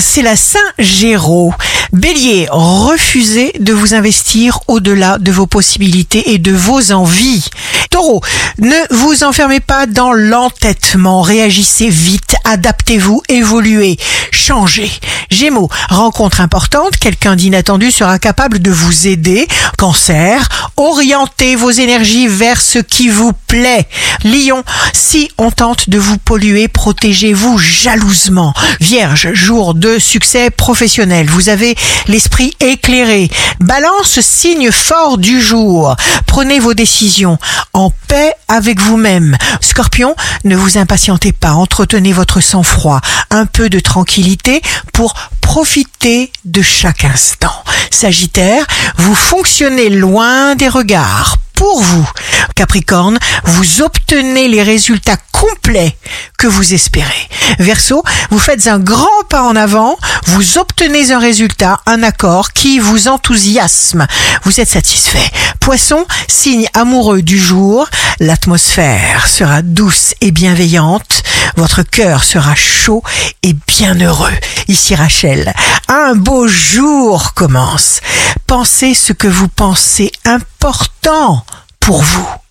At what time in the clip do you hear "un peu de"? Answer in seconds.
43.30-43.80